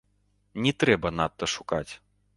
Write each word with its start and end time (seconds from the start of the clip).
Не 0.63 0.73
трэба 0.83 1.11
надта 1.19 1.45
шукаць. 1.57 1.91